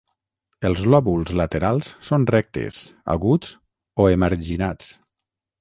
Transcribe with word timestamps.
Els 0.69 0.79
lòbuls 0.93 1.33
laterals 1.41 1.91
són 2.09 2.25
rectes, 2.33 2.81
aguts 3.17 3.55
o 4.07 4.11
emarginats. 4.19 4.91